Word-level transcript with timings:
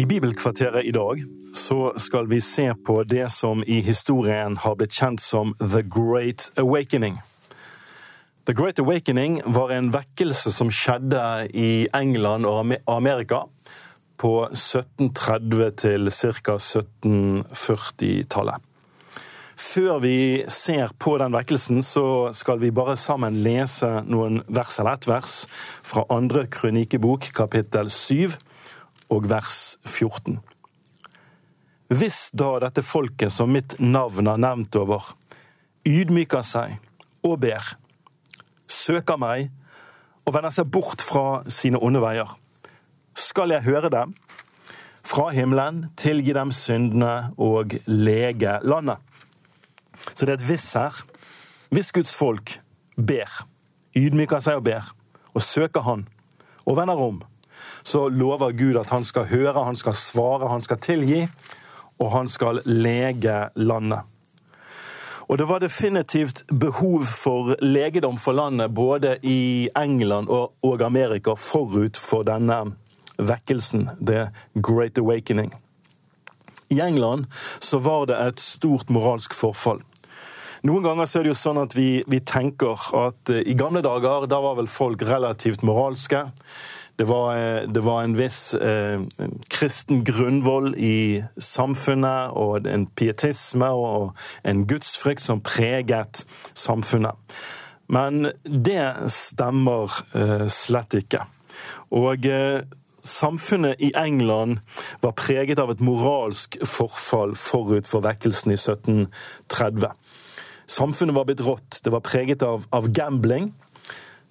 I 0.00 0.06
Bibelkvarteret 0.06 0.84
i 0.84 0.90
dag 0.90 1.18
så 1.54 1.92
skal 1.96 2.28
vi 2.30 2.40
se 2.40 2.74
på 2.86 3.02
det 3.04 3.32
som 3.32 3.64
i 3.66 3.80
historien 3.84 4.56
har 4.56 4.74
blitt 4.80 4.92
kjent 4.96 5.20
som 5.20 5.54
The 5.60 5.82
Great 5.84 6.52
Awakening. 6.56 7.20
The 8.48 8.54
Great 8.56 8.80
Awakening 8.80 9.42
var 9.44 9.70
en 9.76 9.92
vekkelse 9.92 10.52
som 10.56 10.72
skjedde 10.72 11.52
i 11.52 11.84
England 11.92 12.48
og 12.48 12.72
Amerika 12.88 13.44
på 14.16 14.48
1730- 14.48 15.76
til 15.84 16.08
ca. 16.08 16.56
1740-tallet. 16.56 18.56
Før 19.60 20.00
vi 20.00 20.48
ser 20.48 20.96
på 20.96 21.20
den 21.20 21.36
vekkelsen, 21.36 21.84
så 21.84 22.32
skal 22.32 22.56
vi 22.62 22.70
bare 22.72 22.96
sammen 22.96 23.42
lese 23.44 24.00
noen 24.08 24.40
vers 24.48 24.80
eller 24.80 24.96
ett 24.96 25.04
vers 25.12 25.44
fra 25.84 26.08
andre 26.08 26.48
kronikebok, 26.48 27.28
kapittel 27.36 27.92
7 27.92 28.40
og 29.10 29.28
vers 29.30 29.76
14. 29.86 30.38
Hvis 31.90 32.28
da 32.36 32.52
dette 32.62 32.84
folket 32.86 33.34
som 33.34 33.50
mitt 33.50 33.74
navn 33.82 34.30
har 34.30 34.38
nevnt 34.38 34.76
over, 34.78 35.12
ydmyker 35.86 36.44
seg 36.46 36.76
og 37.26 37.40
ber, 37.42 37.64
søker 38.70 39.18
meg 39.18 39.50
og 40.22 40.36
vender 40.36 40.54
seg 40.54 40.70
bort 40.70 41.02
fra 41.02 41.42
sine 41.50 41.80
onde 41.82 42.02
veier, 42.02 42.30
skal 43.18 43.50
jeg 43.50 43.66
høre 43.66 43.90
dem 43.90 44.14
fra 45.02 45.30
himmelen, 45.34 45.88
tilgi 45.98 46.34
dem 46.36 46.52
syndene 46.54 47.32
og 47.40 47.74
lege 47.86 48.58
landet. 48.62 49.00
Så 50.14 50.26
det 50.26 50.36
er 50.36 50.38
et 50.38 50.46
hvis 50.46 50.68
her. 50.78 51.02
Hvis 51.70 51.92
Guds 51.92 52.14
folk 52.14 52.56
ber, 52.96 53.30
ydmyker 53.96 54.42
seg 54.42 54.60
og 54.60 54.64
ber, 54.66 54.86
og 55.34 55.42
søker 55.42 55.84
Han, 55.86 56.06
og 56.66 56.76
vender 56.76 56.98
om, 56.98 57.20
så 57.82 58.08
lover 58.08 58.52
Gud 58.52 58.76
at 58.80 58.90
han 58.90 59.04
skal 59.04 59.28
høre, 59.30 59.64
han 59.64 59.76
skal 59.76 59.94
svare, 59.94 60.48
han 60.50 60.60
skal 60.60 60.78
tilgi, 60.78 61.24
og 62.00 62.12
han 62.12 62.28
skal 62.28 62.62
lege 62.64 63.48
landet. 63.54 64.06
Og 65.30 65.38
det 65.38 65.46
var 65.46 65.60
definitivt 65.62 66.42
behov 66.48 67.04
for 67.06 67.54
legedom 67.62 68.18
for 68.18 68.34
landet 68.34 68.74
både 68.74 69.18
i 69.22 69.68
England 69.78 70.26
og 70.28 70.82
Amerika 70.82 71.36
forut 71.38 71.96
for 71.96 72.26
denne 72.26 72.64
vekkelsen, 73.18 73.90
The 74.06 74.30
Great 74.54 74.98
Awakening. 74.98 75.54
I 76.70 76.80
England 76.80 77.26
så 77.58 77.78
var 77.78 78.06
det 78.06 78.18
et 78.26 78.40
stort 78.40 78.90
moralsk 78.90 79.34
forfall. 79.34 79.84
Noen 80.66 80.84
ganger 80.84 81.06
så 81.08 81.20
er 81.20 81.24
det 81.24 81.32
jo 81.32 81.38
sånn 81.40 81.62
at 81.62 81.74
vi, 81.78 82.02
vi 82.10 82.20
tenker 82.26 82.90
at 82.98 83.30
i 83.32 83.54
gamle 83.56 83.80
dager 83.86 84.26
da 84.28 84.42
var 84.44 84.58
vel 84.58 84.68
folk 84.68 85.02
relativt 85.08 85.62
moralske. 85.64 86.26
Det 87.00 87.06
var, 87.08 87.36
eh, 87.36 87.62
det 87.64 87.80
var, 87.80 88.02
en 88.02 88.16
viss 88.18 88.54
eh, 88.54 89.00
kristen 89.48 90.02
grunnvoll 90.04 90.74
i 90.76 91.22
samfunnet, 91.40 92.34
og 92.36 92.66
en 92.68 92.84
pietisme 92.92 93.70
og 93.72 94.10
en 94.44 94.66
gudsfrykt 94.68 95.24
som 95.24 95.40
preget 95.40 96.26
samfunnet. 96.52 97.16
Men 97.88 98.28
det 98.44 98.84
stemmer 99.08 99.88
eh, 100.12 100.44
slett 100.52 100.98
ikke. 101.00 101.24
Og 101.96 102.28
eh, 102.28 102.68
samfunnet 103.00 103.80
i 103.80 103.94
England 103.96 104.60
var 105.00 105.16
preget 105.16 105.58
av 105.58 105.72
et 105.72 105.80
moralsk 105.80 106.60
forfall 106.68 107.32
forut 107.32 107.88
for 107.88 108.04
vekkelsen 108.04 108.52
i 108.52 108.58
1730. 108.60 109.88
Samfunnet 110.68 111.16
var 111.16 111.26
blitt 111.26 111.42
rått. 111.48 111.80
Det 111.80 111.96
var 111.96 112.04
preget 112.04 112.44
av, 112.46 112.68
av 112.70 112.92
gambling. 112.92 113.54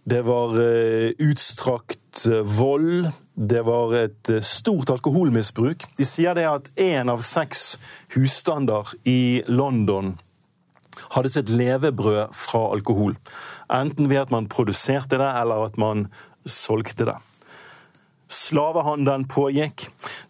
Det 0.05 0.21
var 0.25 0.55
eh, 0.61 1.11
utstrakt 1.19 1.98
vold. 2.43 3.09
Det 3.33 3.61
var 3.65 3.93
et 3.95 4.29
eh, 4.29 4.41
stort 4.43 4.89
alkoholmisbruk. 4.89 5.85
De 5.97 6.07
sier 6.07 6.35
det 6.37 6.47
at 6.49 6.71
én 6.79 7.11
av 7.11 7.23
seks 7.25 7.77
husstander 8.15 8.89
i 9.07 9.41
London 9.47 10.17
hadde 11.13 11.31
sitt 11.31 11.51
levebrød 11.53 12.35
fra 12.35 12.65
alkohol. 12.73 13.15
Enten 13.71 14.09
ved 14.11 14.25
at 14.25 14.33
man 14.33 14.49
produserte 14.51 15.19
det, 15.21 15.29
eller 15.41 15.69
at 15.69 15.77
man 15.79 16.07
solgte 16.45 17.07
det. 17.07 17.17
Slavehandelen 18.29 19.27
pågikk. 19.29 19.87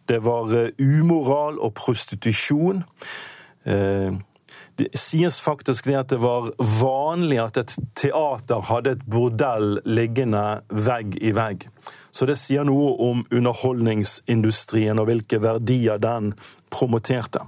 Det 0.08 0.22
var 0.24 0.54
umoral 0.80 1.58
og 1.60 1.74
prostitusjon. 1.80 2.84
Det 4.80 4.88
sies 4.96 5.42
faktisk 5.44 5.90
det 5.90 5.98
at 6.00 6.12
det 6.14 6.22
var 6.24 6.54
vanlig 6.80 7.40
at 7.44 7.58
et 7.60 7.74
teater 8.00 8.62
hadde 8.70 8.94
et 8.96 9.02
bordell 9.12 9.82
liggende 9.84 10.62
vegg 10.72 11.18
i 11.20 11.34
vegg. 11.36 11.66
Så 12.16 12.30
det 12.30 12.38
sier 12.40 12.64
noe 12.68 12.94
om 13.10 13.26
underholdningsindustrien 13.28 15.02
og 15.02 15.10
hvilke 15.10 15.42
verdier 15.44 16.00
den 16.00 16.32
promoterte. 16.72 17.44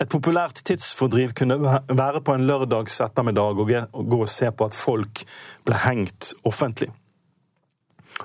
Et 0.00 0.08
populært 0.10 0.64
tidsfordriv 0.66 1.36
kunne 1.36 1.60
være 1.60 2.24
på 2.24 2.34
en 2.34 2.48
lørdags 2.48 2.96
ettermiddag 3.04 3.60
og 3.60 4.08
gå 4.08 4.22
og 4.24 4.32
se 4.32 4.48
på 4.48 4.66
at 4.66 4.78
folk 4.78 5.26
ble 5.68 5.84
hengt 5.84 6.32
offentlig. 6.48 6.88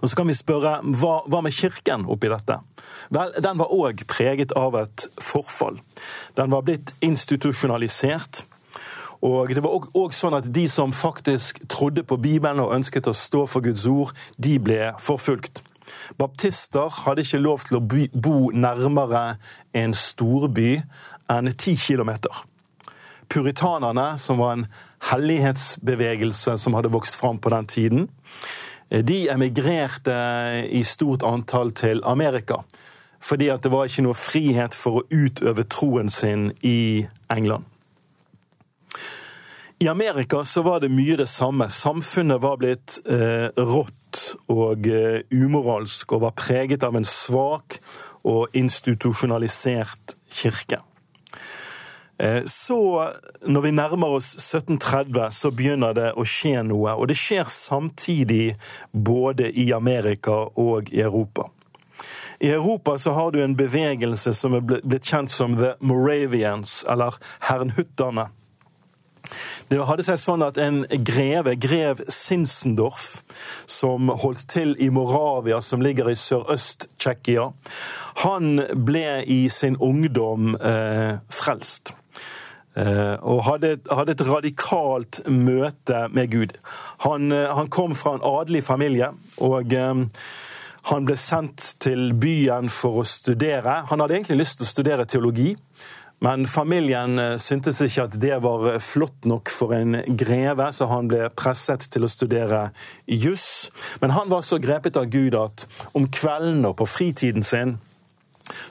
Og 0.02 0.10
så 0.10 0.18
kan 0.20 0.28
vi 0.30 0.36
spørre 0.36 0.78
hva, 0.84 1.22
hva 1.30 1.42
med 1.46 1.56
kirken 1.56 2.06
oppi 2.12 2.30
dette? 2.32 2.60
Vel, 3.14 3.34
den 3.44 3.60
var 3.60 3.74
òg 3.74 4.04
preget 4.10 4.54
av 4.58 4.76
et 4.80 5.08
forfall. 5.24 5.80
Den 6.38 6.54
var 6.54 6.66
blitt 6.68 6.94
institusjonalisert. 7.06 8.44
Og 9.26 9.50
det 9.56 9.64
var 9.66 9.74
òg 9.98 10.14
sånn 10.14 10.38
at 10.38 10.50
de 10.54 10.68
som 10.70 10.94
faktisk 10.94 11.64
trodde 11.72 12.04
på 12.06 12.20
Bibelen 12.22 12.62
og 12.62 12.76
ønsket 12.76 13.10
å 13.10 13.16
stå 13.18 13.48
for 13.50 13.66
Guds 13.66 13.88
ord, 13.90 14.14
de 14.38 14.58
ble 14.62 14.92
forfulgt. 15.02 15.64
Baptister 16.20 16.92
hadde 17.06 17.24
ikke 17.24 17.42
lov 17.42 17.64
til 17.66 17.80
å 17.80 17.84
bo 18.14 18.38
nærmere 18.54 19.40
en 19.74 19.96
storby 19.96 20.76
enn 21.32 21.52
ti 21.58 21.76
kilometer. 21.80 22.44
Puritanerne, 23.28 24.14
som 24.22 24.40
var 24.40 24.56
en 24.56 24.68
hellighetsbevegelse 25.10 26.56
som 26.62 26.78
hadde 26.78 26.94
vokst 26.94 27.18
fram 27.20 27.42
på 27.44 27.52
den 27.52 27.68
tiden, 27.68 28.08
de 28.90 29.18
emigrerte 29.30 30.16
i 30.72 30.84
stort 30.88 31.26
antall 31.28 31.74
til 31.76 32.04
Amerika. 32.08 32.62
Fordi 33.20 33.50
at 33.50 33.64
det 33.66 33.72
var 33.74 33.90
ikke 33.90 34.06
noe 34.06 34.18
frihet 34.18 34.78
for 34.78 35.02
å 35.02 35.08
utøve 35.10 35.66
troen 35.68 36.10
sin 36.14 36.52
i 36.64 37.08
England. 37.34 37.66
I 39.80 39.88
Amerika 39.88 40.44
så 40.44 40.64
var 40.66 40.80
det 40.82 40.90
mye 40.90 41.18
det 41.20 41.28
samme. 41.30 41.70
Samfunnet 41.70 42.42
var 42.42 42.58
blitt 42.58 42.98
eh, 43.06 43.50
rått 43.54 44.24
og 44.50 44.88
eh, 44.90 45.22
umoralsk 45.30 46.16
og 46.18 46.24
var 46.24 46.34
preget 46.38 46.86
av 46.88 46.98
en 46.98 47.06
svak 47.06 47.78
og 48.26 48.56
institusjonalisert 48.58 50.18
kirke. 50.34 50.82
Eh, 52.20 52.42
så, 52.46 53.12
når 53.46 53.62
vi 53.62 53.72
nærmer 53.72 54.18
oss 54.18 54.34
1730, 54.36 55.32
så 55.32 55.52
begynner 55.52 55.94
det 55.94 56.12
å 56.18 56.26
skje 56.26 56.64
noe. 56.66 56.96
Og 56.98 57.12
det 57.12 57.18
skjer 57.20 57.46
samtidig 57.52 58.56
både 58.92 59.52
i 59.54 59.70
Amerika 59.76 60.48
og 60.56 60.90
i 60.94 61.04
Europa. 61.06 61.50
I 62.40 62.50
Europa 62.54 62.98
så 62.98 63.14
har 63.14 63.32
du 63.32 63.42
en 63.44 63.56
bevegelse 63.58 64.34
som 64.34 64.54
er 64.54 64.66
blitt 64.66 65.06
kjent 65.10 65.32
som 65.34 65.58
The 65.58 65.74
Moravians, 65.82 66.84
eller 66.90 67.18
Hernhutterne. 67.50 68.28
Det 69.68 69.82
hadde 69.84 70.06
seg 70.08 70.20
sånn 70.22 70.46
at 70.46 70.58
en 70.62 70.84
greve, 71.04 71.58
grev 71.60 72.00
Sinsendorf, 72.14 73.24
som 73.68 74.12
holdt 74.24 74.46
til 74.54 74.76
i 74.80 74.88
Moravia, 74.94 75.60
som 75.62 75.84
ligger 75.84 76.08
i 76.08 76.16
sørøst-Tsjekkia, 76.16 77.50
han 78.24 78.62
ble 78.88 79.24
i 79.28 79.42
sin 79.52 79.76
ungdom 79.84 80.56
eh, 80.56 81.18
frelst. 81.28 81.98
Eh, 82.78 83.16
og 83.26 83.42
hadde, 83.48 83.78
hadde, 83.90 84.14
et 84.14 84.28
radikalt 84.28 85.22
møte 85.26 86.04
med 86.14 86.30
Gud. 86.30 86.54
Han, 87.08 87.32
eh, 87.34 87.50
han 87.50 87.72
kom 87.74 87.96
fra 87.98 88.18
en 88.18 88.26
adelig 88.26 88.64
familie. 88.68 89.10
og 89.38 89.74
eh, 89.74 90.06
han 90.88 91.06
ble 91.06 91.18
sendt 91.20 91.74
til 91.84 92.14
byen 92.16 92.70
for 92.72 93.02
å 93.02 93.04
studere. 93.04 93.82
Han 93.90 94.00
hadde 94.00 94.14
egentlig 94.16 94.38
lyst 94.40 94.60
til 94.60 94.64
å 94.64 94.70
studere 94.70 95.06
teologi, 95.06 95.50
men 96.24 96.48
familien 96.48 97.20
syntes 97.38 97.82
ikke 97.84 98.06
at 98.08 98.16
det 98.22 98.38
var 98.42 98.80
flott 98.80 99.28
nok 99.28 99.52
for 99.52 99.76
en 99.76 100.00
greve, 100.18 100.70
så 100.72 100.88
han 100.88 101.10
ble 101.12 101.28
presset 101.36 101.90
til 101.92 102.08
å 102.08 102.10
studere 102.10 102.70
juss. 103.04 103.68
Men 104.00 104.16
han 104.16 104.32
var 104.32 104.46
så 104.48 104.62
grepet 104.64 104.96
av 104.96 105.12
Gud 105.12 105.36
at 105.36 105.68
om 105.92 106.08
kveldene 106.08 106.72
og 106.72 106.80
på 106.80 106.88
fritiden 106.88 107.44
sin 107.44 107.76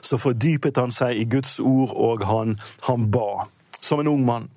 så 0.01 0.17
fordypet 0.17 0.81
han 0.81 0.89
seg 0.89 1.21
i 1.21 1.27
Guds 1.29 1.59
ord, 1.61 1.93
og 1.93 2.25
han, 2.25 2.57
han 2.89 3.05
ba. 3.13 3.45
Som 3.87 4.03
en 4.03 4.11
ung 4.11 4.23
mann. 4.27 4.49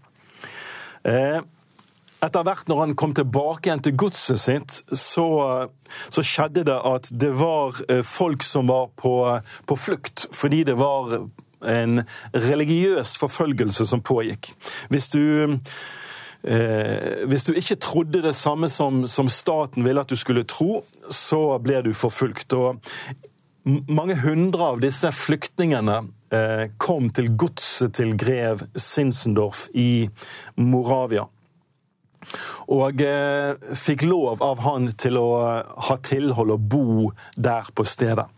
Eh, 1.07 1.39
etter 2.21 2.45
hvert 2.45 2.69
når 2.69 2.83
han 2.83 2.97
kom 2.99 3.15
tilbake 3.17 3.69
igjen 3.69 3.83
til 3.85 3.97
godset 4.01 4.41
sitt, 4.43 4.81
så, 4.93 5.29
så, 6.13 6.25
skjedde 6.25 6.67
det 6.69 6.77
at 6.77 7.09
det 7.23 7.31
var 7.41 7.79
eh, 7.89 8.03
folk 8.05 8.45
som 8.45 8.69
var 8.69 8.91
på, 9.01 9.15
på, 9.67 9.79
flukt 9.81 10.27
fordi 10.37 10.65
det 10.69 10.77
var 10.81 11.17
en 11.61 12.03
religiøs 12.35 13.17
forfølgelse 13.21 13.87
som 13.89 14.05
pågikk. 14.05 14.53
Hvis 14.93 15.09
du 15.13 15.25
eh, 16.45 17.25
hvis 17.29 17.49
du 17.49 17.55
ikke 17.55 17.81
trodde 17.81 18.23
det 18.25 18.35
samme 18.37 18.69
som, 18.69 19.07
som, 19.09 19.29
staten 19.29 19.85
ville 19.85 20.01
at 20.05 20.13
du 20.13 20.17
skulle 20.17 20.45
tro, 20.49 20.83
så 21.09 21.59
ble 21.65 21.83
du 21.89 21.93
forfulgt. 21.97 22.53
Og 22.53 22.81
mange 23.65 24.17
hundre 24.23 24.71
av 24.73 24.81
disse 24.81 25.11
flyktningene 25.13 25.99
eh, 26.33 26.65
kom 26.81 27.11
til 27.15 27.33
godset 27.39 27.95
til 27.99 28.15
grev 28.19 28.65
Sinsendorf 28.79 29.67
i 29.77 30.09
Moravia 30.61 31.27
og 32.71 33.01
eh, 33.03 33.55
fikk 33.77 34.05
lov 34.09 34.43
av 34.45 34.61
han 34.65 34.91
til 35.01 35.19
å 35.21 35.29
eh, 35.49 35.77
ha 35.89 35.99
tilhold 36.05 36.55
og 36.57 36.67
bo 36.73 36.89
der 37.37 37.71
på 37.75 37.87
stedet. 37.89 38.29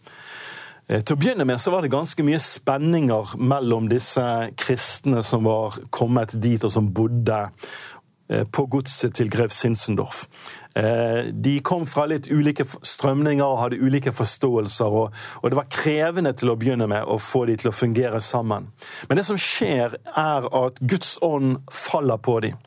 Til 0.93 1.15
å 1.15 1.17
begynne 1.17 1.47
med 1.49 1.61
så 1.63 1.71
var 1.73 1.85
det 1.85 1.93
ganske 1.93 2.25
mye 2.27 2.41
spenninger 2.43 3.37
mellom 3.41 3.87
disse 3.89 4.23
kristne 4.61 5.23
som 5.25 5.47
var 5.47 5.79
kommet 5.95 6.35
dit, 6.43 6.61
og 6.67 6.73
som 6.75 6.91
bodde 6.93 7.39
på 8.53 8.67
godset 8.73 9.15
til 9.19 9.31
grev 9.33 9.53
Sinsendorf. 9.53 10.25
De 10.73 11.53
kom 11.65 11.85
fra 11.87 12.07
litt 12.09 12.31
ulike 12.33 12.65
strømninger 12.65 13.45
og 13.45 13.61
hadde 13.61 13.81
ulike 13.83 14.13
forståelser, 14.17 14.97
og 15.43 15.47
det 15.51 15.59
var 15.59 15.69
krevende 15.73 16.33
til 16.33 16.53
å 16.53 16.57
begynne 16.57 16.89
med 16.89 17.05
å 17.05 17.19
få 17.21 17.45
de 17.51 17.59
til 17.61 17.69
å 17.69 17.77
fungere 17.77 18.23
sammen. 18.25 18.71
Men 19.09 19.21
det 19.21 19.27
som 19.29 19.41
skjer, 19.41 19.99
er 20.17 20.49
at 20.65 20.81
Guds 20.81 21.19
ånd 21.23 21.59
faller 21.69 22.21
på 22.25 22.41
dem. 22.47 22.61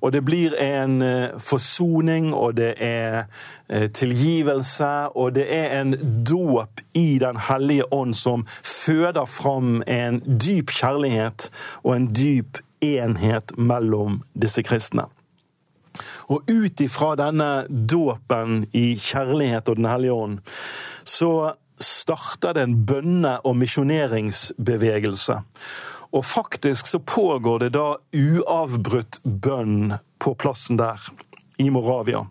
Og 0.00 0.12
det 0.12 0.22
blir 0.24 0.54
en 0.62 1.02
eh, 1.02 1.28
forsoning, 1.38 2.34
og 2.34 2.56
det 2.56 2.74
er 2.78 3.24
eh, 3.68 3.90
tilgivelse, 3.90 5.08
og 5.14 5.34
det 5.34 5.46
er 5.54 5.80
en 5.80 5.94
dåp 6.24 6.80
i 6.94 7.18
Den 7.18 7.36
hellige 7.36 7.92
ånd 7.92 8.14
som 8.14 8.46
føder 8.62 9.24
fram 9.24 9.82
en 9.86 10.20
dyp 10.20 10.70
kjærlighet 10.70 11.50
og 11.84 11.96
en 11.96 12.08
dyp 12.14 12.58
enhet 12.84 13.54
mellom 13.56 14.22
disse 14.34 14.62
kristne. 14.66 15.08
Og 16.28 16.44
ut 16.50 16.80
ifra 16.84 17.14
denne 17.18 17.66
dåpen 17.68 18.66
i 18.76 18.92
kjærlighet 19.00 19.68
og 19.68 19.76
Den 19.76 19.88
hellige 19.88 20.12
ånd, 20.12 20.38
så 21.04 21.54
starter 21.80 22.54
det 22.54 22.62
en 22.62 22.86
bønne- 22.86 23.40
og 23.44 23.56
misjoneringsbevegelse. 23.56 25.40
Og 26.12 26.24
faktisk 26.24 26.86
så 26.86 26.98
pågår 26.98 27.58
det 27.58 27.72
da 27.76 27.96
uavbrutt 28.16 29.20
bønn 29.24 29.98
på 30.18 30.34
plassen 30.34 30.78
der, 30.78 30.98
i 31.58 31.68
Moravia. 31.68 32.26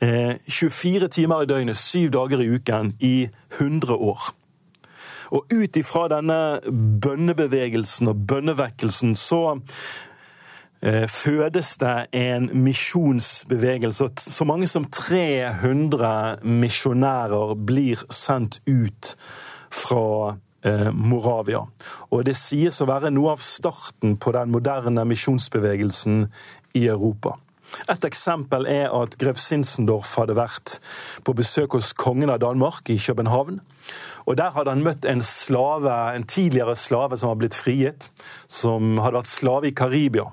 Eh, 0.00 0.36
24 0.48 1.08
timer 1.08 1.42
i 1.42 1.46
døgnet, 1.46 1.76
syv 1.76 2.10
dager 2.10 2.40
i 2.40 2.48
uken, 2.54 2.94
i 3.00 3.28
100 3.58 3.94
år. 3.94 4.34
Og 5.32 5.46
ut 5.52 5.76
ifra 5.80 6.08
denne 6.12 6.38
bønnebevegelsen 7.04 8.12
og 8.12 8.26
bønnevekkelsen 8.28 9.14
så 9.18 9.42
eh, 10.82 11.06
fødes 11.08 11.76
det 11.80 11.96
en 12.12 12.50
misjonsbevegelse. 12.66 14.10
Så 14.20 14.48
mange 14.48 14.68
som 14.70 14.88
300 14.90 16.44
misjonærer 16.44 17.54
blir 17.64 18.04
sendt 18.12 18.60
ut 18.68 19.14
fra 19.74 20.36
Eh, 20.64 20.92
Moravia. 20.92 21.60
Og 22.08 22.22
det 22.24 22.32
sies 22.40 22.78
å 22.80 22.86
være 22.88 23.10
noe 23.12 23.34
av 23.34 23.42
starten 23.44 24.14
på 24.16 24.32
den 24.32 24.48
moderne 24.54 25.02
misjonsbevegelsen 25.04 26.22
i 26.80 26.86
Europa. 26.88 27.34
Et 27.92 28.06
eksempel 28.08 28.64
er 28.70 28.88
at 28.96 29.18
grev 29.20 29.36
Sinsendorf 29.40 30.14
hadde 30.16 30.38
vært 30.38 30.78
på 31.26 31.34
besøk 31.36 31.76
hos 31.76 31.92
kongen 31.92 32.32
av 32.32 32.40
Danmark 32.40 32.88
i 32.88 32.96
København. 32.96 33.60
Og 34.24 34.36
Der 34.36 34.54
hadde 34.54 34.72
han 34.72 34.84
møtt 34.84 35.04
en 35.04 35.22
slave, 35.22 35.92
en 36.16 36.24
tidligere 36.24 36.74
slave 36.74 37.16
som 37.16 37.28
var 37.28 37.40
blitt 37.42 37.58
frigitt, 37.58 38.08
som 38.46 38.98
hadde 38.98 39.18
vært 39.20 39.32
slave 39.32 39.68
i 39.68 39.74
Karibia. 39.76 40.24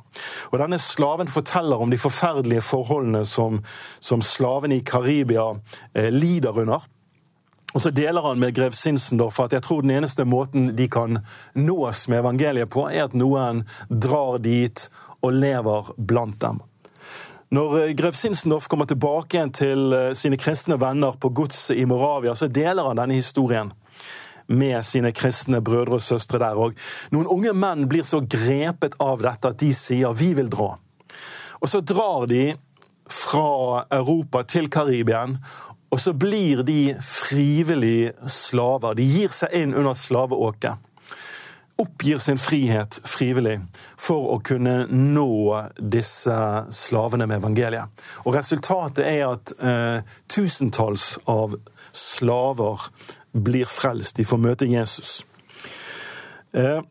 Og 0.51 0.57
Denne 0.59 0.79
slaven 0.79 1.27
forteller 1.27 1.81
om 1.81 1.91
de 1.91 1.99
forferdelige 1.99 2.63
forholdene 2.63 3.25
som, 3.25 3.59
som 3.99 4.23
slavene 4.23 4.79
i 4.79 4.85
Karibia 4.87 5.51
eh, 5.93 6.09
lider 6.11 6.63
under. 6.63 6.87
Og 7.73 7.81
så 7.81 7.91
deler 7.95 8.21
han 8.21 8.39
med 8.39 8.55
grev 8.55 8.75
Sinsendorf 8.75 9.39
at 9.39 9.53
jeg 9.55 9.63
tror 9.63 9.83
den 9.83 9.93
eneste 9.95 10.25
måten 10.27 10.73
de 10.75 10.89
kan 10.91 11.21
nås 11.55 12.07
med 12.11 12.19
evangeliet 12.19 12.71
på, 12.71 12.89
er 12.91 13.07
at 13.07 13.15
noen 13.15 13.63
drar 13.87 14.41
dit 14.43 14.89
og 15.21 15.37
lever 15.37 15.93
blant 15.97 16.39
dem. 16.41 16.59
Når 17.51 17.77
eh, 17.81 17.93
grev 17.99 18.15
Sinsendorf 18.15 18.69
kommer 18.71 18.87
tilbake 18.87 19.35
igjen 19.35 19.51
til 19.55 19.95
eh, 19.95 20.11
sine 20.15 20.39
kristne 20.39 20.77
venner 20.79 21.17
på 21.19 21.31
godset 21.35 21.79
i 21.79 21.87
Moravia, 21.87 22.35
så 22.35 22.47
deler 22.47 22.87
han 22.87 22.99
denne 22.99 23.19
historien 23.19 23.73
med 24.51 24.85
sine 24.85 25.13
kristne 25.15 25.61
brødre 25.63 25.97
og 25.99 26.05
søstre 26.05 26.39
der. 26.39 26.59
òg. 26.59 26.77
noen 27.11 27.27
unge 27.27 27.53
menn 27.53 27.87
blir 27.87 28.03
så 28.03 28.21
grepet 28.21 28.95
av 28.99 29.21
dette 29.23 29.47
at 29.47 29.57
de 29.57 29.73
sier 29.73 30.13
'vi 30.13 30.33
vil 30.33 30.49
dra'. 30.49 30.77
Og 31.61 31.69
så 31.69 31.81
drar 31.81 32.27
de 32.27 32.55
fra 33.09 33.85
Europa 33.91 34.43
til 34.43 34.69
Karibien, 34.69 35.37
og 35.91 35.99
så 35.99 36.13
blir 36.13 36.63
de 36.63 36.95
frivillig 37.03 38.11
slaver. 38.27 38.95
De 38.95 39.03
gir 39.03 39.33
seg 39.35 39.53
inn 39.53 39.75
under 39.75 39.93
slaveåket. 39.93 40.79
Oppgir 41.81 42.17
sin 42.21 42.37
frihet 42.39 42.99
frivillig 43.09 43.57
for 43.99 44.35
å 44.35 44.37
kunne 44.45 44.85
nå 44.91 45.33
disse 45.79 46.37
slavene 46.71 47.27
med 47.27 47.41
evangeliet. 47.41 48.03
Og 48.23 48.37
Resultatet 48.37 49.03
er 49.07 49.25
at 49.27 49.53
eh, 49.59 50.15
tusentalls 50.31 51.15
av 51.31 51.57
slaver 51.91 52.87
blir 53.31 53.65
frelst. 53.65 54.17
De 54.17 54.25
får 54.27 54.41
møte 54.41 54.69
Jesus. 54.69 55.21
Eh, 56.53 56.81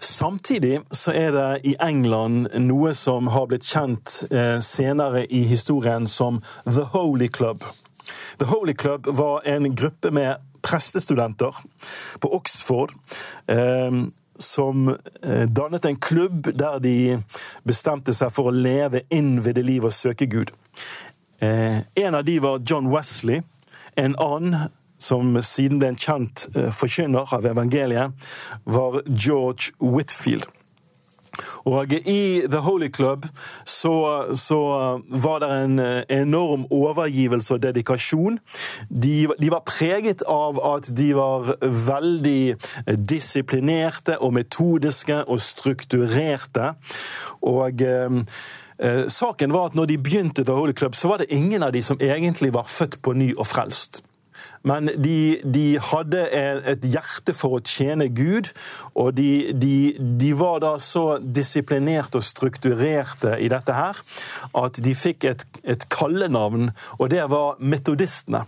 Samtidig 0.00 0.80
så 0.90 1.12
er 1.12 1.32
det 1.34 1.46
i 1.66 1.74
England 1.82 2.46
noe 2.62 2.92
som 2.94 3.26
har 3.34 3.48
blitt 3.50 3.66
kjent 3.66 4.20
eh, 4.30 4.60
senere 4.62 5.24
i 5.26 5.40
historien 5.50 6.06
som 6.06 6.38
The 6.64 6.84
Holy 6.92 7.26
Club. 7.28 7.64
The 8.38 8.46
Holy 8.46 8.76
Club 8.78 9.08
var 9.10 9.42
en 9.42 9.74
gruppe 9.74 10.12
med 10.14 10.38
prestestudenter 10.62 11.56
på 12.22 12.30
Oxford. 12.34 12.94
Eh, 13.46 13.98
som 14.38 14.88
eh, 14.94 15.48
dannet 15.50 15.84
en 15.84 15.98
klubb 15.98 16.46
der 16.54 16.78
de 16.78 17.18
bestemte 17.66 18.14
seg 18.14 18.30
for 18.30 18.52
å 18.52 18.54
leve 18.54 19.02
innvidde 19.10 19.66
liv 19.66 19.88
og 19.88 19.96
søke 19.96 20.30
Gud. 20.30 20.54
En 21.38 22.14
av 22.18 22.24
de 22.26 22.38
var 22.42 22.62
John 22.66 22.88
Wesley. 22.90 23.42
En 23.94 24.16
annen, 24.18 24.70
som 24.98 25.36
siden 25.42 25.80
ble 25.80 25.92
en 25.92 25.98
kjent 25.98 26.48
eh, 26.54 26.70
forkynner 26.74 27.34
av 27.34 27.46
evangeliet, 27.46 28.30
var 28.64 29.02
George 29.08 29.74
Whitfield. 29.80 30.48
Og 31.64 31.92
i 31.92 32.42
The 32.50 32.60
Holy 32.64 32.88
Club 32.88 33.26
så, 33.64 34.24
så, 34.34 34.60
var 35.08 35.38
det 35.42 35.50
en 35.64 35.80
enorm 36.08 36.66
overgivelse 36.70 37.54
og 37.54 37.62
dedikasjon. 37.62 38.38
De, 38.90 39.28
de, 39.40 39.50
var 39.52 39.66
preget 39.66 40.24
av 40.28 40.58
at 40.74 40.90
de 40.96 41.12
var 41.16 41.52
veldig 41.62 42.56
disiplinerte 42.98 44.18
og 44.18 44.34
metodiske 44.38 45.22
og 45.26 45.40
strukturerte. 45.42 46.72
Og 47.46 47.82
eh, 47.86 49.06
Saken 49.08 49.54
var 49.54 49.70
at 49.70 49.78
når 49.78 49.92
de 49.92 50.02
begynte 50.02 50.44
The 50.44 50.54
Holy 50.54 50.72
Club, 50.72 50.94
så 50.94 51.08
var 51.08 51.22
det 51.22 51.32
ingen 51.34 51.62
av 51.62 51.72
de 51.72 51.82
som 51.82 52.00
egentlig 52.00 52.52
var 52.54 52.68
født 52.68 53.02
på 53.02 53.12
ny 53.12 53.32
og 53.36 53.46
frelst. 53.46 54.02
Men 54.66 54.90
de, 54.96 55.38
de, 55.44 55.66
hadde 55.90 56.24
et 56.32 56.84
hjerte 56.88 57.34
for 57.36 57.58
å 57.58 57.62
tjene 57.64 58.08
Gud, 58.10 58.50
og 58.98 59.14
de, 59.18 59.54
de, 59.54 59.94
de, 59.98 60.32
var 60.38 60.62
da 60.64 60.74
så 60.82 61.18
disiplinerte 61.22 62.20
og 62.20 62.26
strukturerte 62.26 63.36
i 63.38 63.50
dette 63.52 63.74
her 63.74 63.98
at 64.58 64.82
de 64.82 64.94
fikk 64.98 65.28
et, 65.30 65.44
et 65.62 65.88
kallenavn, 65.92 66.70
og 66.98 67.10
det 67.14 67.26
var 67.30 67.58
metodistene 67.62 68.44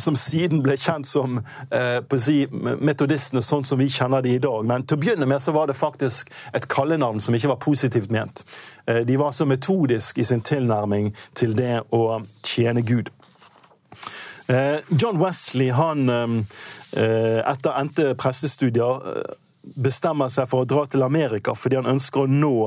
som 0.00 0.16
siden 0.16 0.62
ble 0.64 0.76
kjent 0.80 1.08
som 1.08 1.38
eh, 1.74 1.98
si, 2.20 2.38
metodistene 2.48 3.42
sånn 3.44 3.64
som 3.66 3.80
vi 3.80 3.88
kjenner 3.92 4.24
de 4.24 4.36
i 4.36 4.42
dag. 4.42 4.64
Men 4.64 4.86
til 4.86 4.96
å 4.96 5.02
begynne 5.02 5.28
med 5.28 5.42
så 5.42 5.52
var 5.56 5.68
det 5.68 5.76
faktisk 5.76 6.32
et 6.56 6.68
kallenavn 6.72 7.20
som 7.20 7.36
ikke 7.36 7.52
var 7.52 7.60
positivt 7.62 8.12
ment. 8.14 8.44
Eh, 8.86 9.02
de 9.06 9.18
var 9.20 9.36
så 9.36 9.46
metodisk 9.48 10.18
i 10.18 10.24
sin 10.24 10.40
tilnærming 10.40 11.12
til 11.36 11.52
det 11.58 11.82
å 11.92 12.22
tjene 12.40 12.84
Gud. 12.86 13.12
Eh, 14.46 14.78
John 14.88 15.18
Wesley, 15.18 15.70
han 15.70 16.08
eh, 16.08 17.50
etter 17.50 17.80
endte 17.80 18.14
prestestudier 18.14 19.08
eh, 19.10 19.32
bestemmer 19.62 20.30
seg 20.30 20.46
for 20.50 20.62
å 20.62 20.68
dra 20.68 20.84
til 20.86 21.02
Amerika 21.02 21.56
fordi 21.58 21.80
han 21.80 21.90
ønsker 21.90 22.24
å 22.24 22.30
nå 22.30 22.58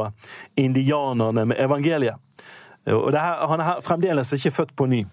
indianerne 0.60 1.46
med 1.48 1.62
evangeliet. 1.64 2.20
Og 2.90 3.14
her, 3.14 3.46
Han 3.48 3.62
er 3.62 3.82
fremdeles 3.86 4.34
ikke 4.34 4.52
født 4.56 4.76
på 4.76 4.88
ny. 4.90 5.04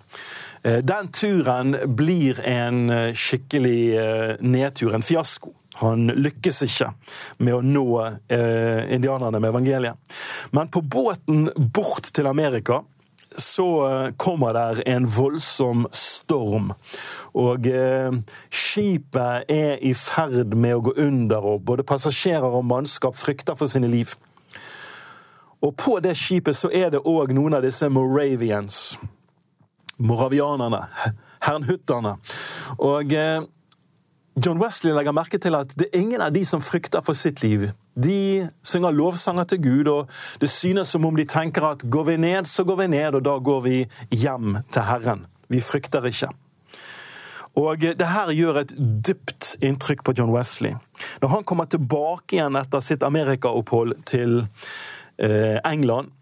Den 0.86 1.08
turen 1.12 1.74
blir 1.98 2.38
en 2.40 2.88
skikkelig 3.12 4.40
nedtur, 4.40 4.94
en 4.94 5.04
fiasko. 5.04 5.50
Han 5.82 6.06
lykkes 6.08 6.62
ikke 6.64 6.88
med 7.42 7.58
å 7.58 7.60
nå 7.60 7.84
indianerne 8.96 9.42
med 9.42 9.50
evangeliet. 9.50 10.14
Men 10.56 10.70
på 10.72 10.80
båten 10.80 11.50
bort 11.74 12.08
til 12.16 12.30
Amerika 12.30 12.80
så 13.38 13.66
eh, 13.86 14.12
kommer 14.18 14.52
der 14.52 14.82
en 14.86 15.06
voldsom 15.16 15.86
storm. 15.92 16.72
Og 17.34 17.66
eh, 17.66 18.12
skipet 18.50 19.50
er 19.52 19.82
i 19.82 19.92
ferd 19.94 20.54
med 20.56 20.76
å 20.76 20.84
gå 20.88 20.96
under, 21.06 21.44
og 21.54 21.66
både 21.68 21.86
passasjerer 21.86 22.58
og 22.58 22.66
mannskap 22.68 23.16
frykter 23.18 23.58
for 23.58 23.70
sine 23.70 23.90
liv. 23.92 24.16
Og 25.64 25.76
på 25.76 25.98
det 26.04 26.16
skipet 26.18 26.56
så 26.56 26.70
er 26.72 26.92
det 26.92 27.04
òg 27.04 27.32
noen 27.34 27.56
av 27.56 27.64
disse 27.64 27.88
Moravians. 27.90 28.96
Moravianerne. 29.96 30.82
Hernhutterne. 31.46 32.16
Og 32.78 33.12
eh, 33.16 33.40
John 34.36 34.60
Wesley 34.60 34.92
legger 34.92 35.14
merke 35.16 35.38
til 35.40 35.54
at 35.56 35.70
det 35.80 35.86
er 35.88 36.02
ingen 36.02 36.20
av 36.20 36.34
de 36.34 36.42
som 36.44 36.60
frykter 36.60 37.00
for 37.04 37.16
sitt 37.16 37.40
liv. 37.40 37.70
De 37.96 38.44
synger 38.60 38.92
lovsanger 38.92 39.46
til 39.48 39.62
Gud, 39.64 39.88
og 39.88 40.10
det 40.42 40.50
synes 40.52 40.92
som 40.92 41.06
om 41.08 41.16
de 41.16 41.24
tenker 41.24 41.64
at 41.64 41.86
går 41.88 42.10
vi 42.10 42.16
ned, 42.20 42.48
så 42.50 42.66
går 42.68 42.82
vi 42.82 42.88
ned, 42.92 43.16
og 43.16 43.24
da 43.24 43.38
går 43.40 43.62
vi 43.64 43.78
hjem 44.12 44.58
til 44.68 44.84
Herren. 44.84 45.24
Vi 45.48 45.62
frykter 45.64 46.04
ikke. 46.04 46.28
Og 47.56 47.80
det 47.80 48.10
her 48.12 48.34
gjør 48.36 48.60
et 48.60 48.74
dypt 48.76 49.54
inntrykk 49.64 50.04
på 50.04 50.12
John 50.18 50.34
Wesley. 50.34 50.76
Når 51.22 51.32
han 51.32 51.48
kommer 51.48 51.64
tilbake 51.72 52.36
igjen 52.36 52.60
etter 52.60 52.84
sitt 52.84 53.06
amerikaopphold 53.06 53.96
til 54.04 54.42
eh, 55.16 55.56
England, 55.64 56.12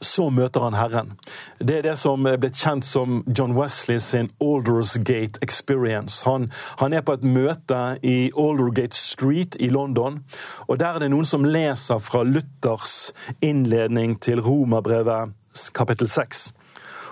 så 0.00 0.28
møter 0.30 0.64
han 0.64 0.76
Herren. 0.78 1.14
Det 1.58 1.78
er 1.78 1.86
det 1.86 1.96
som 2.00 2.26
er 2.28 2.38
blitt 2.40 2.58
kjent 2.58 2.86
som 2.86 3.22
John 3.26 3.56
Wesley 3.56 3.98
sin 4.02 4.30
Aldersgate 4.42 5.42
Experience. 5.42 6.22
Han, 6.28 6.50
han, 6.78 6.92
er 6.92 7.04
på 7.06 7.16
et 7.18 7.26
møte 7.26 7.80
i 8.02 8.30
Aldergate 8.36 8.96
Street 8.96 9.58
i 9.60 9.70
London, 9.72 10.22
og 10.68 10.78
der 10.80 10.96
er 10.96 11.04
det 11.04 11.10
noen 11.12 11.28
som 11.28 11.46
leser 11.46 12.02
fra 12.02 12.24
Luthers 12.26 13.10
innledning 13.44 14.18
til 14.22 14.42
Romerbrevet 14.44 15.34
kapittel 15.74 16.08
6. 16.08 16.48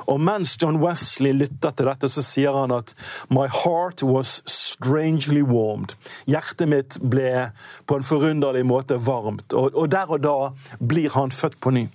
Og 0.07 0.21
mens 0.23 0.55
John 0.63 0.79
Wesley 0.83 1.35
lytter 1.35 1.75
til 1.75 1.89
dette, 1.91 2.09
så 2.11 2.23
sier 2.23 2.55
han 2.55 2.75
at 2.75 2.93
My 3.33 3.49
heart 3.51 4.05
was 4.07 4.39
strangely 4.47 5.43
warmed. 5.43 5.97
Hjertet 6.31 6.71
mitt 6.71 6.99
ble 7.03 7.51
på 7.87 7.99
en 7.99 8.07
forunderlig 8.07 8.63
måte 8.69 9.01
varmt. 9.03 9.51
Og, 9.53 9.75
og 9.75 9.91
der 9.91 10.13
og 10.13 10.23
da 10.23 10.37
blir 10.79 11.11
han 11.17 11.35
født 11.35 11.59
på 11.61 11.75
ny. 11.75 11.87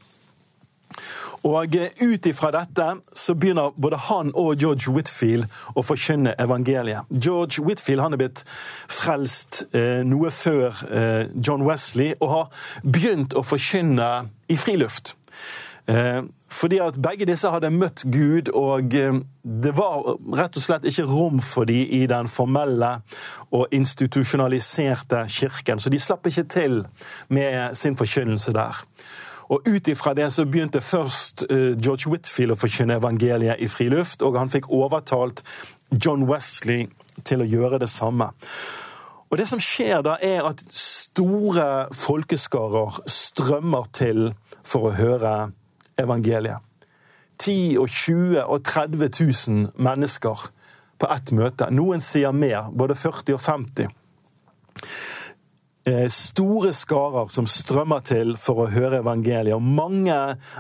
Og 1.48 1.76
eh, 1.76 1.94
Ut 2.02 2.26
ifra 2.30 2.52
dette 2.54 2.88
så 3.18 3.36
begynner 3.38 3.74
både 3.78 4.00
han 4.10 4.32
og 4.38 4.54
George 4.62 4.94
Whitfield 4.94 5.48
å 5.76 5.84
forkynne 5.86 6.36
evangeliet. 6.42 7.10
George 7.12 7.64
Whitfield 7.66 8.04
han 8.04 8.16
er 8.16 8.22
blitt 8.22 8.44
frelst 8.48 9.64
eh, 9.74 10.04
noe 10.08 10.32
før 10.34 10.84
eh, 10.92 11.24
John 11.42 11.66
Wesley 11.68 12.14
og 12.20 12.30
har 12.36 12.68
begynt 12.84 13.36
å 13.38 13.46
forkynne 13.46 14.12
i 14.52 14.60
friluft. 14.60 15.16
Eh, 15.90 16.22
fordi 16.52 16.78
at 16.84 17.00
begge 17.02 17.26
disse 17.26 17.50
hadde 17.50 17.72
møtt 17.74 18.04
Gud, 18.14 18.52
og 18.54 18.94
eh, 18.96 19.18
det 19.44 19.72
var 19.78 20.14
rett 20.38 20.60
og 20.60 20.64
slett 20.64 20.86
ikke 20.88 21.08
rom 21.10 21.42
for 21.42 21.66
dem 21.66 21.90
i 21.90 22.04
den 22.12 22.30
formelle 22.30 22.92
og 23.50 23.74
institusjonaliserte 23.74 25.26
kirken. 25.32 25.82
Så 25.82 25.90
de 25.90 26.00
slapp 26.00 26.28
ikke 26.28 26.46
til 26.52 26.82
med 27.30 27.76
sin 27.78 27.98
forkynnelse 27.98 28.54
der. 28.54 28.86
Og 29.52 29.68
Ut 29.68 29.88
ifra 29.92 30.14
det 30.16 30.30
så 30.32 30.46
begynte 30.48 30.82
først 30.82 31.44
eh, 31.50 31.74
George 31.76 32.12
Whitfield 32.12 32.56
å 32.56 32.60
forkynne 32.60 32.96
evangeliet 33.02 33.60
i 33.60 33.68
friluft, 33.68 34.24
og 34.24 34.40
han 34.40 34.52
fikk 34.52 34.70
overtalt 34.72 35.44
John 35.92 36.24
Wesley 36.30 36.88
til 37.28 37.44
å 37.44 37.50
gjøre 37.50 37.82
det 37.84 37.90
samme. 37.92 38.32
Og 39.32 39.38
Det 39.38 39.48
som 39.48 39.60
skjer 39.64 40.04
da, 40.08 40.18
er 40.24 40.44
at 40.48 40.64
store 40.76 41.88
folkeskarer 41.96 43.02
strømmer 43.08 43.88
til 43.96 44.32
for 44.64 44.90
å 44.90 44.96
høre 44.96 45.36
evangeliet. 46.00 46.60
10 47.42 47.80
og 47.82 47.90
20 47.90 48.44
og 48.44 48.60
30 48.64 49.10
000 49.50 49.72
mennesker 49.76 50.44
på 51.02 51.10
ett 51.10 51.32
møte. 51.34 51.72
Noen 51.74 52.04
sier 52.04 52.36
mer, 52.36 52.70
både 52.72 52.96
40 52.96 53.34
og 53.36 53.42
50. 53.42 53.90
Eh, 55.86 56.10
store 56.14 56.70
skarer 56.78 57.30
som 57.34 57.48
strømmer 57.50 58.04
til 58.06 58.36
for 58.38 58.62
å 58.62 58.68
høre 58.70 59.00
evangeliet. 59.02 59.56
Og 59.56 59.66
mange 59.66 60.14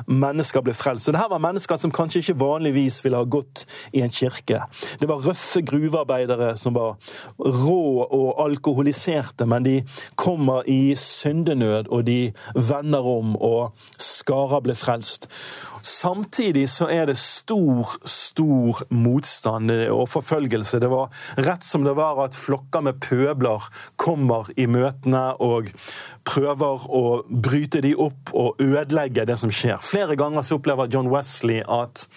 mennesker 0.09 0.63
ble 0.65 0.73
frelst. 0.73 1.11
Det 1.13 1.21
her 1.21 1.29
var 1.29 1.43
mennesker 1.43 1.77
som 1.77 1.93
kanskje 1.93 2.23
ikke 2.23 2.39
vanligvis 2.41 3.03
ville 3.05 3.19
ha 3.21 3.27
gått 3.29 3.67
i 3.93 4.01
en 4.01 4.09
kirke. 4.09 4.63
Det 4.97 5.09
var 5.09 5.21
røffe 5.21 5.61
gruvearbeidere 5.61 6.55
som 6.57 6.73
var 6.73 6.97
rå 7.37 7.83
og 8.07 8.41
alkoholiserte, 8.41 9.45
men 9.45 9.67
de 9.67 9.75
kommer 10.17 10.65
i 10.65 10.95
syndenød, 10.97 11.91
og 11.93 12.07
de 12.09 12.33
vender 12.57 13.05
om, 13.05 13.35
og 13.37 13.77
skarer 14.21 14.63
ble 14.65 14.75
frelst. 14.77 15.27
Samtidig 15.85 16.67
så 16.71 16.87
er 16.91 17.09
det 17.09 17.17
stor, 17.19 17.95
stor 18.07 18.83
motstand 18.93 19.71
og 19.91 20.07
forfølgelse. 20.11 20.81
Det 20.81 20.91
var 20.91 21.09
rett 21.41 21.65
som 21.65 21.85
det 21.85 21.95
var 21.97 22.21
at 22.25 22.37
flokker 22.37 22.85
med 22.85 23.01
pøbler 23.03 23.67
kommer 24.01 24.49
i 24.57 24.67
møtene 24.69 25.25
og 25.41 25.71
prøver 26.27 26.87
å 26.89 27.03
bryte 27.27 27.81
de 27.83 27.95
opp 27.97 28.33
og 28.37 28.61
ødelegge 28.61 29.25
det 29.29 29.37
som 29.41 29.53
skjer. 29.53 29.81
Flere 29.81 30.17
ganger 30.19 30.45
så 30.45 30.59
opplever 30.59 30.91
John 30.91 31.11
Wesley 31.11 31.61
at 31.65 32.07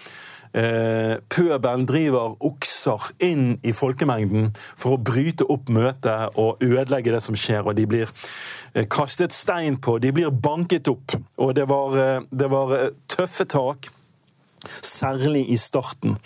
eh, 0.54 1.16
pøbelen 1.30 1.86
driver 1.88 2.36
okser 2.44 3.10
inn 3.24 3.58
i 3.66 3.74
folkemengden 3.76 4.52
for 4.56 4.96
å 4.96 5.02
bryte 5.02 5.46
opp 5.50 5.72
møtet 5.72 6.38
og 6.40 6.62
ødelegge 6.64 7.14
det 7.14 7.22
som 7.24 7.38
skjer. 7.38 7.64
og 7.66 7.76
De 7.78 7.86
blir 7.90 8.06
eh, 8.06 8.86
kastet 8.90 9.34
stein 9.34 9.78
på, 9.82 9.98
de 9.98 10.14
blir 10.14 10.32
banket 10.32 10.88
opp. 10.92 11.18
Og 11.36 11.54
det 11.58 11.68
var, 11.70 11.98
eh, 11.98 12.22
det 12.30 12.50
var 12.52 12.78
eh, 12.78 12.88
tøffe 13.10 13.48
tak, 13.50 13.90
særlig 14.80 15.48
i 15.52 15.60
starten. 15.60 16.18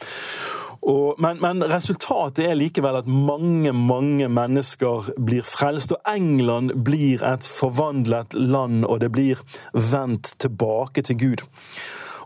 Og, 0.88 1.18
men, 1.20 1.40
men, 1.42 1.64
resultatet 1.68 2.46
er 2.46 2.56
likevel 2.56 3.00
at 3.00 3.08
mange, 3.10 3.72
mange 3.74 4.28
mennesker 4.30 5.10
blir 5.20 5.44
frelst. 5.44 5.92
Og 5.92 6.12
England 6.14 6.72
blir 6.86 7.24
et 7.26 7.44
forvandlet 7.44 8.36
land, 8.38 8.86
og 8.86 9.02
det 9.02 9.10
blir 9.12 9.42
vendt 9.74 10.36
tilbake 10.38 11.04
til 11.04 11.18
Gud. 11.18 11.44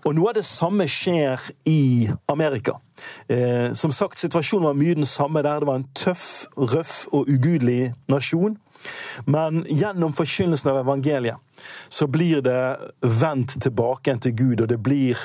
Og 0.02 0.16
noe 0.16 0.32
av 0.32 0.38
det 0.38 0.46
samme 0.46 0.88
skjer 0.90 1.40
i 1.68 2.08
Amerika. 2.30 2.78
Eh, 3.30 3.72
som 3.78 3.92
sagt, 3.94 4.18
Situasjonen 4.18 4.66
var 4.66 4.78
mye 4.78 4.96
den 4.98 5.06
samme 5.06 5.42
der. 5.44 5.62
Det 5.62 5.68
var 5.68 5.78
en 5.78 5.88
tøff, 5.94 6.26
røff 6.56 6.94
og 7.12 7.30
ugudelig 7.30 7.92
nasjon. 8.10 8.56
Men 9.26 9.62
gjennom 9.70 10.14
forkynnelsen 10.16 10.72
av 10.72 10.80
evangeliet 10.82 11.38
så 11.92 12.08
blir 12.10 12.42
det 12.42 12.62
vendt 13.22 13.54
tilbake 13.62 14.16
til 14.24 14.34
Gud, 14.34 14.64
og 14.64 14.70
det 14.72 14.80
blir 14.82 15.18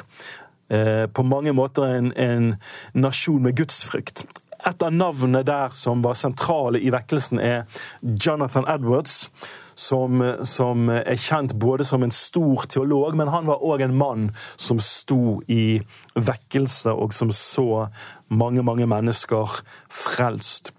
eh, 0.70 1.08
på 1.10 1.26
mange 1.26 1.54
måter 1.58 1.88
en, 1.98 2.12
en 2.14 2.52
nasjon 2.94 3.42
med 3.42 3.58
gudsfrykt. 3.58 4.28
Et 4.68 4.84
av 4.84 4.92
navnene 4.92 5.44
der 5.48 5.72
som 5.76 6.02
var 6.04 6.18
sentrale 6.20 6.82
i 6.84 6.92
vekkelsen, 6.92 7.40
er 7.40 7.64
Jonathan 8.02 8.68
Edwards, 8.68 9.30
som, 9.78 10.20
som, 10.44 10.90
er 10.90 11.16
kjent 11.22 11.54
både 11.56 11.86
som 11.88 12.04
en 12.04 12.12
stor 12.12 12.66
teolog, 12.68 13.16
men 13.16 13.32
han 13.32 13.48
var 13.48 13.64
òg 13.64 13.86
en 13.86 13.96
mann 13.96 14.26
som 14.58 14.82
sto 14.84 15.40
i 15.48 15.80
vekkelse, 16.16 16.92
og 16.92 17.16
som 17.16 17.32
så 17.32 17.88
mange, 18.28 18.66
mange 18.66 18.90
mennesker 18.90 19.62
frelst. 19.88 20.74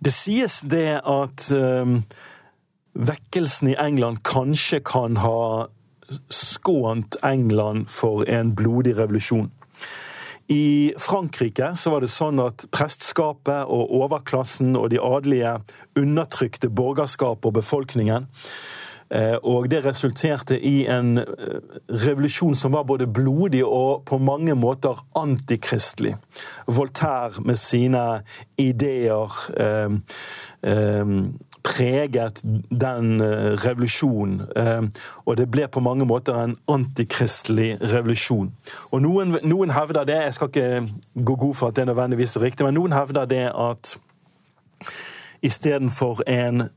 Det 0.00 0.12
sies 0.16 0.62
det 0.64 1.02
at 1.04 1.50
um, 1.52 1.98
vekkelsen 2.96 3.74
i 3.74 3.76
England 3.76 4.22
kanskje 4.24 4.80
kan 4.80 5.20
ha 5.20 5.68
skånt 6.32 7.20
England 7.22 7.90
for 7.92 8.24
en 8.24 8.54
blodig 8.56 8.96
revolusjon. 8.96 9.50
I 10.50 10.92
Frankrike 10.98 11.76
så 11.78 11.92
var 11.94 12.02
det 12.02 12.10
sånn 12.10 12.40
at 12.42 12.64
prestskapet 12.74 13.70
og 13.70 13.92
overklassen 14.00 14.74
og 14.74 14.88
de 14.90 14.98
adelige 14.98 15.52
undertrykte 16.00 16.72
borgerskapet 16.74 17.46
og 17.52 17.54
befolkningen. 17.60 18.26
Eh, 19.10 19.36
og 19.42 19.70
det 19.70 19.82
resulterte 19.84 20.54
i 20.60 20.84
en 20.86 21.18
eh, 21.18 21.24
revolusjon 22.06 22.54
som 22.54 22.76
var 22.76 22.86
både 22.86 23.08
blodig 23.10 23.64
og 23.66 24.04
på 24.06 24.18
mange 24.22 24.54
måter 24.54 25.00
antikristelig. 25.18 26.14
Voltaire 26.66 27.42
med 27.44 27.58
sine 27.58 28.04
ideer 28.58 29.38
eh, 29.58 29.96
eh, 30.62 31.14
preget 31.62 32.42
den 32.70 33.20
eh, 33.20 33.52
revolusjonen. 33.66 34.46
Og 35.26 35.36
det 35.36 35.50
ble 35.50 35.66
på 35.68 35.82
mange 35.84 36.06
måter 36.08 36.38
en 36.38 36.56
antikristelig 36.70 37.74
revolusjon. 37.82 38.52
Og 38.90 39.02
noen, 39.02 39.36
noen 39.44 39.74
hevder 39.74 40.06
det, 40.08 40.20
jeg 40.24 40.38
skal 40.38 40.52
ikke 40.52 41.24
gå 41.26 41.36
god 41.36 41.54
for 41.54 41.68
at 41.68 41.76
det 41.76 41.86
nødvendigvis 41.90 42.36
er 42.36 42.46
riktig, 42.46 42.66
men 42.66 42.78
noen 42.78 42.94
hevder 42.94 43.26
det 43.28 43.46
at 43.50 43.96
istedenfor 45.42 46.22
en 46.28 46.68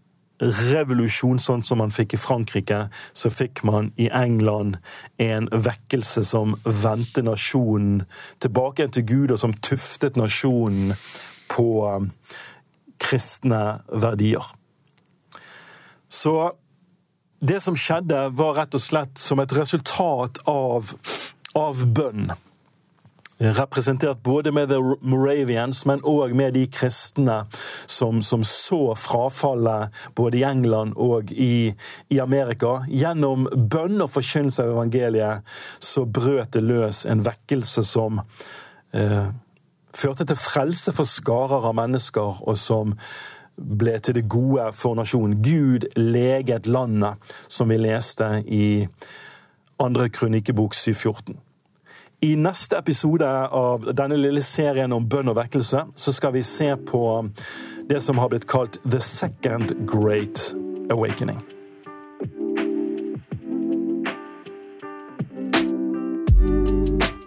revolusjon, 0.43 1.39
sånn 1.39 1.63
som 1.65 1.79
man 1.81 1.93
fikk 1.93 2.15
i 2.15 2.21
Frankrike, 2.21 2.79
så 3.13 3.31
fikk 3.33 3.63
man 3.67 3.91
i 3.99 4.09
England 4.13 4.79
en 5.21 5.49
vekkelse 5.51 6.25
som 6.27 6.57
vendte 6.65 7.23
nasjonen 7.25 8.03
tilbake 8.43 8.89
til 8.93 9.07
Gud, 9.07 9.35
og 9.35 9.41
som 9.41 9.55
tuftet 9.63 10.19
nasjonen 10.19 10.95
på 11.53 11.67
um, 11.87 12.09
kristne 13.01 13.63
verdier. 13.89 14.45
Så 16.07 16.53
det 17.43 17.59
som 17.63 17.75
skjedde, 17.75 18.29
var 18.37 18.55
rett 18.55 18.75
og 18.77 18.83
slett 18.83 19.19
som 19.19 19.41
et 19.43 19.53
resultat 19.57 20.39
av, 20.47 20.93
av 21.59 21.85
bønn 21.95 22.31
representert 23.43 24.23
både 24.23 24.51
med 24.51 24.69
The 24.69 24.79
Moravians, 25.01 25.85
men 25.85 26.01
òg 26.07 26.33
med 26.35 26.53
de 26.55 26.63
kristne 26.71 27.43
som, 27.85 28.21
som, 28.23 28.43
så 28.43 28.95
frafallet 28.95 29.93
både 30.15 30.39
i 30.39 30.45
England 30.47 30.95
og 30.95 31.31
i, 31.31 31.73
i 32.09 32.19
Amerika. 32.23 32.79
Gjennom 32.87 33.47
bønn 33.53 34.01
og 34.01 34.11
forkynnelse 34.13 34.63
av 34.63 34.73
evangeliet 34.75 35.55
så 35.83 36.05
brøt 36.05 36.55
det 36.55 36.63
løs 36.63 37.03
en 37.09 37.23
vekkelse 37.25 37.83
som 37.87 38.23
eh, 38.93 39.31
førte 39.93 40.27
til 40.29 40.39
frelse 40.39 40.93
for 40.95 41.07
skarer 41.07 41.69
av 41.69 41.77
mennesker, 41.77 42.43
og 42.47 42.57
som 42.57 42.95
ble 43.53 43.99
til 44.01 44.17
det 44.17 44.25
gode 44.31 44.71
for 44.73 44.97
nasjonen. 44.97 45.41
Gud 45.45 45.85
leget 45.99 46.67
landet, 46.67 47.19
som 47.47 47.69
vi 47.69 47.77
leste 47.77 48.39
i 48.47 48.87
andre 49.83 50.09
krønikebok 50.09 50.73
714. 50.73 51.37
I 52.23 52.35
neste 52.35 52.77
episode 52.77 53.27
av 53.47 53.83
denne 53.95 54.15
lille 54.15 54.39
serien 54.41 54.93
om 54.95 55.03
bønn 55.11 55.27
og 55.27 55.35
vekkelse 55.35 55.81
så 55.91 56.11
skal 56.15 56.31
vi 56.31 56.43
se 56.47 56.69
på 56.87 57.01
det 57.89 57.99
som 58.05 58.21
har 58.21 58.29
blitt 58.31 58.47
kalt 58.47 58.77
The 58.87 59.01
Second 59.03 59.73
Great 59.91 60.53
Awakening. 60.93 61.41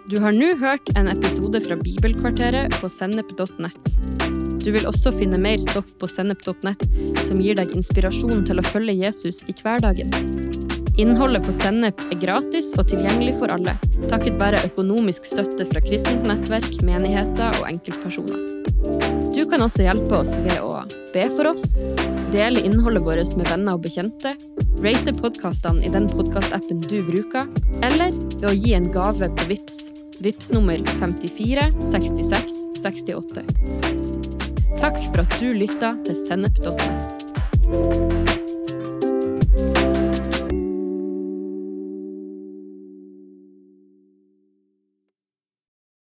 Du 0.09 0.17
har 0.23 0.33
nå 0.33 0.49
hørt 0.57 0.89
en 0.97 1.13
episode 1.13 1.61
fra 1.61 1.77
Bibelkvarteret 1.77 2.81
på 2.81 2.89
sennep.nett. 2.89 3.97
Du 4.65 4.71
vil 4.73 4.89
også 4.89 5.13
finne 5.13 5.37
mer 5.37 5.61
stoff 5.61 5.93
på 6.01 6.09
sennep.nett 6.09 6.89
som 7.27 7.37
gir 7.37 7.61
deg 7.61 7.77
inspirasjon 7.77 8.47
til 8.49 8.57
å 8.57 8.65
følge 8.65 8.97
Jesus 8.97 9.45
i 9.45 9.53
hverdagen. 9.61 10.09
Innholdet 10.97 11.43
på 11.45 11.53
Sennep 11.53 11.99
er 12.09 12.17
gratis 12.17 12.71
og 12.73 12.87
tilgjengelig 12.89 13.35
for 13.37 13.51
alle, 13.53 13.75
takket 14.09 14.39
være 14.39 14.63
økonomisk 14.65 15.27
støtte 15.29 15.67
fra 15.69 15.81
kristent 15.85 16.23
nettverk, 16.25 16.79
menigheter 16.87 17.53
og 17.59 17.67
enkeltpersoner. 17.69 18.39
Du 19.35 19.43
kan 19.45 19.61
også 19.61 19.85
hjelpe 19.85 20.17
oss 20.17 20.33
ved 20.41 20.57
å 20.65 20.71
be 21.13 21.27
for 21.35 21.51
oss, 21.51 21.83
dele 22.33 22.63
innholdet 22.65 23.05
vårt 23.05 23.35
med 23.37 23.45
venner 23.51 23.77
og 23.77 23.85
bekjente, 23.85 24.33
rate 24.81 25.13
podkastene 25.21 25.85
i 25.85 25.91
den 25.93 26.09
podkastappen 26.09 26.81
du 26.89 26.97
bruker, 27.05 27.45
eller 27.85 28.17
ved 28.39 28.49
å 28.49 28.57
gi 28.57 28.73
en 28.77 28.89
gave 28.93 29.29
på 29.37 29.47
VIPS. 29.51 29.77
VIPS 30.17 30.49
nummer 30.55 30.81
54 30.97 31.67
66 31.91 32.57
68. 32.81 33.45
Takk 34.81 34.97
for 35.11 35.21
at 35.21 35.37
du 35.37 35.53
lytta 35.53 35.93
til 36.09 36.17
sennep.nett. 36.25 38.26